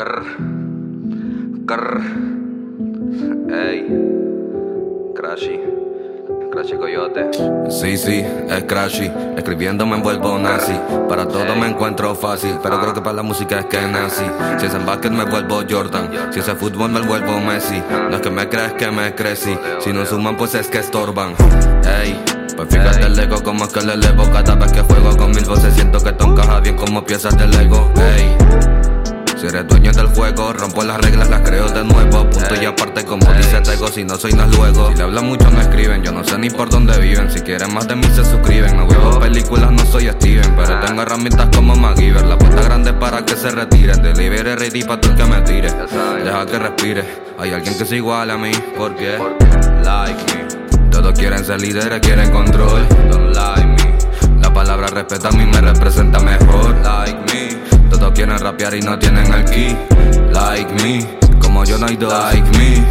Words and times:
Grr. 0.00 0.24
Grr. 1.66 2.00
Ey. 3.52 3.86
Crashy. 5.14 5.60
Crashy 6.50 6.76
Coyote. 6.78 7.28
Sí, 7.68 7.98
sí, 7.98 8.24
es 8.48 8.64
Crashy. 8.64 9.12
Escribiendo 9.36 9.84
me 9.84 9.96
envuelvo 9.96 10.38
nazi. 10.38 10.72
Para 11.06 11.28
todo 11.28 11.54
me 11.54 11.66
encuentro 11.66 12.14
fácil. 12.14 12.56
Pero 12.62 12.80
creo 12.80 12.94
que 12.94 13.02
para 13.02 13.16
la 13.16 13.22
música 13.22 13.58
es 13.58 13.66
que 13.66 13.82
nací. 13.82 14.24
Si 14.58 14.64
es 14.64 14.74
en 14.74 14.86
básquet 14.86 15.12
me 15.12 15.26
vuelvo 15.26 15.60
Jordan. 15.68 16.32
Si 16.32 16.40
es 16.40 16.48
en 16.48 16.56
fútbol 16.56 16.90
me 16.90 17.02
vuelvo 17.02 17.38
Messi. 17.38 17.82
No 18.08 18.16
es 18.16 18.22
que 18.22 18.30
me 18.30 18.48
crees 18.48 18.72
que 18.72 18.90
me 18.90 19.14
crecí. 19.14 19.54
Si 19.80 19.92
no 19.92 20.06
suman, 20.06 20.38
pues 20.38 20.54
es 20.54 20.68
que 20.68 20.78
estorban. 20.78 21.34
Ey. 21.84 22.18
Pues 22.56 22.70
fíjate 22.70 23.04
el 23.04 23.18
ego 23.18 23.42
como 23.42 23.64
es 23.64 23.72
que 23.72 23.80
le 23.82 23.94
elevo 23.94 24.24
Cada 24.32 24.54
vez 24.54 24.72
que 24.72 24.80
juego 24.80 25.16
con 25.16 25.30
mil 25.30 25.44
voces 25.44 25.74
siento 25.74 25.98
que 26.00 26.12
te 26.12 26.24
encaja 26.24 26.60
bien 26.60 26.76
como 26.76 27.04
piezas 27.04 27.36
de 27.38 27.46
Lego 27.46 27.90
Ey 27.96 28.79
si 29.40 29.46
eres 29.46 29.66
dueño 29.66 29.90
del 29.92 30.08
juego, 30.08 30.52
rompo 30.52 30.82
las 30.82 31.00
reglas, 31.00 31.30
las 31.30 31.40
creo 31.40 31.66
de 31.70 31.82
nuevo. 31.82 32.28
Punto 32.28 32.54
y 32.60 32.66
aparte, 32.66 33.04
como 33.04 33.32
dice 33.32 33.60
Tego, 33.62 33.88
si 33.88 34.04
no 34.04 34.16
soy, 34.16 34.32
no 34.34 34.44
es 34.44 34.54
luego. 34.54 34.90
Si 34.90 34.96
le 34.96 35.02
hablan 35.02 35.26
mucho, 35.26 35.50
no 35.50 35.60
escriben. 35.62 36.02
Yo 36.02 36.12
no 36.12 36.22
sé 36.22 36.36
ni 36.36 36.50
por 36.50 36.68
dónde 36.68 36.98
viven. 36.98 37.30
Si 37.30 37.40
quieren 37.40 37.72
más 37.72 37.88
de 37.88 37.96
mí, 37.96 38.04
se 38.14 38.22
suscriben. 38.22 38.76
No 38.76 38.86
veo 38.86 39.18
películas, 39.18 39.72
no 39.72 39.84
soy 39.86 40.08
Steven. 40.08 40.54
Pero 40.56 40.80
tengo 40.80 41.02
herramientas 41.02 41.48
como 41.56 41.74
MacGyver. 41.74 42.26
La 42.26 42.36
puerta 42.36 42.62
grande 42.62 42.92
para 42.92 43.24
que 43.24 43.34
se 43.34 43.50
retiren. 43.50 44.02
Delivery 44.02 44.56
ready 44.56 44.82
para 44.82 45.00
el 45.08 45.16
que 45.16 45.24
me 45.24 45.40
tire. 45.40 45.70
Deja 46.22 46.46
que 46.46 46.58
respire. 46.58 47.04
Hay 47.38 47.54
alguien 47.54 47.76
que 47.78 47.84
es 47.84 47.92
igual 47.92 48.30
a 48.30 48.36
mí. 48.36 48.52
¿Por 48.76 48.94
qué? 48.94 49.16
Like 49.82 50.22
me. 50.34 50.90
Todos 50.90 51.18
quieren 51.18 51.42
ser 51.42 51.62
líderes, 51.62 52.00
quieren 52.00 52.30
control. 52.30 52.86
Don't 53.10 53.34
like 53.34 53.66
me. 53.66 54.42
La 54.42 54.52
palabra 54.52 54.88
respeta 54.88 55.28
a 55.28 55.32
mí 55.32 55.46
me 55.46 55.62
representa 55.62 56.20
mejor. 56.20 56.76
Like 56.82 57.18
me. 57.32 57.79
Todos 57.90 58.12
quieren 58.12 58.38
rapear 58.38 58.74
y 58.74 58.80
no 58.80 58.98
tienen 58.98 59.32
el 59.32 59.44
key. 59.44 59.76
Like 60.32 60.72
me, 60.82 61.06
como 61.40 61.64
yo 61.64 61.76
no 61.78 61.86
hay 61.86 61.96
dos. 61.96 62.12
Like 62.12 62.58
me, 62.58 62.84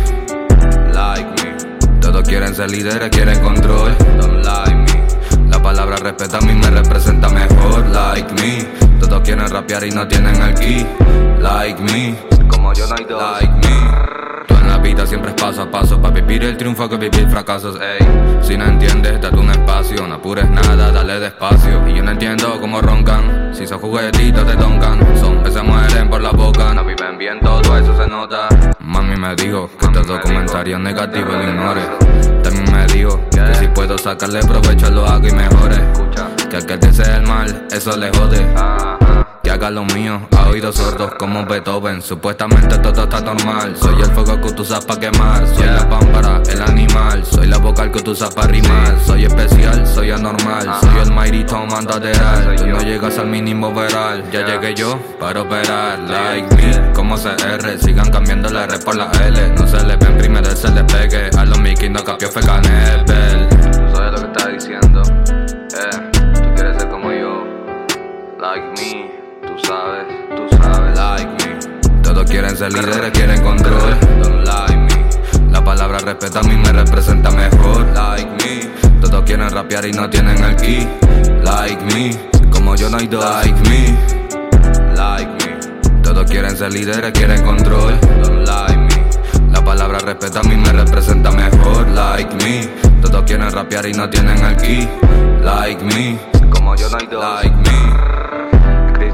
like 0.93 1.25
me. 1.25 1.99
Todos 1.99 2.27
quieren 2.27 2.53
ser 2.53 2.69
líderes, 2.69 3.09
quieren 3.09 3.39
control. 3.39 3.95
Don't 4.19 4.45
like 4.45 4.75
me. 4.75 5.49
La 5.49 5.61
palabra 5.61 5.95
respeta 5.97 6.37
a 6.37 6.41
mí 6.41 6.53
me 6.53 6.69
representa 6.69 7.29
mejor. 7.29 7.87
Like 7.87 8.33
me, 8.41 8.65
todos 8.99 9.21
quieren 9.21 9.49
rapear 9.49 9.85
y 9.85 9.91
no 9.91 10.07
tienen 10.07 10.35
el 10.41 10.53
key. 10.55 10.85
Like 11.39 11.81
me, 11.81 12.15
como 12.49 12.73
yo 12.73 12.85
no 12.87 12.95
hay 12.95 13.05
dos. 13.05 13.21
Like 13.21 13.67
me. 13.67 13.88
Vida 14.89 15.05
siempre 15.05 15.29
es 15.29 15.39
paso 15.39 15.61
a 15.61 15.69
paso. 15.69 16.01
Pa' 16.01 16.09
vivir 16.09 16.43
el 16.43 16.57
triunfo 16.57 16.89
que 16.89 16.97
vivir 16.97 17.29
fracasos, 17.29 17.79
ey. 17.79 18.03
Si 18.41 18.57
no 18.57 18.65
entiendes, 18.65 19.21
date 19.21 19.35
un 19.37 19.51
espacio. 19.51 20.07
No 20.07 20.15
apures 20.15 20.49
nada, 20.49 20.91
dale 20.91 21.19
despacio. 21.19 21.87
Y 21.87 21.97
yo 21.97 22.03
no 22.03 22.09
entiendo 22.09 22.59
cómo 22.59 22.81
roncan. 22.81 23.53
Si 23.53 23.67
son 23.67 23.77
juguetitos 23.77 24.47
te 24.47 24.55
toncan. 24.55 24.97
Son 25.19 25.43
que 25.43 25.51
se 25.51 25.61
mueren 25.61 26.09
por 26.09 26.21
la 26.21 26.31
boca. 26.31 26.73
No 26.73 26.83
viven 26.83 27.19
bien, 27.19 27.39
todo 27.39 27.77
eso 27.77 27.95
se 27.95 28.07
nota. 28.07 28.49
Mami 28.79 29.15
me 29.15 29.35
dijo 29.35 29.69
que 29.79 29.87
todo 29.89 30.19
comentario 30.21 30.79
negativo 30.79 31.33
lo 31.33 31.43
ignore. 31.43 31.81
También 32.41 32.71
me 32.71 32.85
dijo 32.87 33.21
que 33.29 33.55
si 33.59 33.67
puedo 33.67 33.95
sacarle 33.95 34.39
provecho 34.39 34.89
lo 34.89 35.05
hago 35.05 35.27
y 35.27 35.31
mejore. 35.31 35.77
Que 36.49 36.57
aquel 36.57 36.79
desea 36.79 37.17
el 37.17 37.27
mal, 37.27 37.67
eso 37.69 37.95
le 37.95 38.09
jode. 38.09 38.43
Que 39.49 39.53
haga 39.53 39.71
lo 39.71 39.83
mío, 39.83 40.27
a 40.37 40.47
oídos 40.47 40.75
sordos 40.75 41.09
como 41.17 41.43
Beethoven. 41.43 42.03
Supuestamente 42.03 42.77
todo 42.77 43.05
está 43.05 43.19
normal. 43.19 43.75
Soy 43.75 43.99
el 43.99 44.11
fuego 44.11 44.39
que 44.39 44.51
tú 44.51 44.61
usas 44.61 44.85
para 44.85 44.99
quemar. 44.99 45.47
Soy 45.55 45.65
la 45.65 45.89
pámpara, 45.89 46.39
el 46.51 46.61
animal. 46.61 47.25
Soy 47.25 47.47
la 47.47 47.57
vocal 47.57 47.91
que 47.91 47.99
tú 47.99 48.11
usas 48.11 48.31
para 48.31 48.47
rimar. 48.47 48.95
Soy 49.03 49.25
especial, 49.25 49.87
soy 49.87 50.11
anormal. 50.11 50.69
Soy 50.81 50.99
el 50.99 51.11
mighty 51.11 51.43
Tom 51.45 51.67
andaderal. 51.73 52.57
Tú 52.57 52.67
no 52.67 52.79
llegas 52.81 53.17
al 53.17 53.25
mínimo 53.25 53.73
veral. 53.73 54.23
Ya 54.31 54.45
llegué 54.45 54.75
yo 54.75 54.99
para 55.19 55.41
operar. 55.41 55.97
Like 56.01 56.55
me, 56.55 56.93
como 56.93 57.15
CR. 57.15 57.79
Sigan 57.79 58.11
cambiando 58.11 58.49
la 58.49 58.65
R 58.65 58.77
por 58.77 58.95
la 58.97 59.09
L. 59.25 59.53
No 59.55 59.65
se 59.65 59.83
le 59.83 59.95
ven 59.95 60.15
primero, 60.19 60.55
se 60.55 60.69
le 60.69 60.83
pegue. 60.83 61.31
A 61.35 61.45
los 61.45 61.59
Mickey 61.59 61.89
no 61.89 62.03
capió 62.03 62.29
fue 62.29 62.43
canebel. 62.43 63.03
Tú 69.49 69.57
sabes, 69.65 70.05
tú 70.35 70.57
sabes. 70.57 70.97
Like 70.97 71.27
me. 71.27 72.01
Todos 72.01 72.25
quieren 72.29 72.55
ser 72.55 72.71
líderes, 72.73 73.11
quieren 73.11 73.41
control. 73.41 73.95
Don't 74.21 74.45
like 74.45 74.77
me. 74.77 75.51
La 75.51 75.63
palabra 75.63 75.99
respeta 75.99 76.39
a 76.39 76.43
mí 76.43 76.55
me 76.55 76.71
representa 76.71 77.31
mejor. 77.31 77.85
Like 77.93 78.29
me. 78.43 78.99
Todos 79.01 79.23
quieren 79.23 79.49
rapear 79.49 79.85
y 79.85 79.91
no 79.93 80.09
tienen 80.09 80.43
el 80.43 80.55
key. 80.55 80.87
Like 81.43 81.83
me. 81.93 82.17
Como 82.51 82.75
yo 82.75 82.89
no 82.89 82.97
hay 82.97 83.07
dos. 83.07 83.23
Like 83.23 83.69
me. 83.69 83.97
Like 84.95 85.31
me. 85.31 86.01
Todos 86.03 86.29
quieren 86.29 86.55
ser 86.55 86.71
líderes, 86.71 87.11
quieren 87.11 87.43
control. 87.43 87.99
Don't 88.21 88.47
like 88.47 88.77
me. 88.77 89.51
La 89.51 89.63
palabra 89.63 89.99
respeta 89.99 90.41
a 90.41 90.43
mí 90.43 90.55
me 90.55 90.71
representa 90.71 91.31
mejor. 91.31 91.87
Like 91.89 92.35
me. 92.43 92.67
Todos 93.01 93.23
quieren 93.23 93.51
rapear 93.51 93.85
y 93.87 93.93
no 93.93 94.09
tienen 94.09 94.37
el 94.43 94.57
key. 94.57 94.89
Like 95.41 95.83
me. 95.83 96.19
Como 96.51 96.75
yo 96.75 96.89
no 96.89 96.97
hay 96.97 97.07
dos. 97.07 97.23
Like 97.23 97.55
me. 97.55 97.98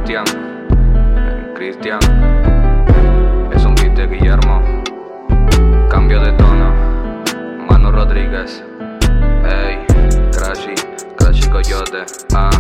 Cristian. 0.06 1.54
Cristian. 1.56 2.00
Es 3.52 3.66
un 3.66 3.74
beat 3.74 3.96
de 3.96 4.06
Guillermo. 4.06 4.62
Cambio 5.90 6.20
de 6.20 6.32
tono. 6.34 6.72
Mano 7.68 7.92
Rodríguez. 7.92 8.64
Ey, 9.44 9.84
Crashy. 10.32 10.76
Crashy 11.18 11.50
Coyote. 11.50 12.06
Ah. 12.36 12.55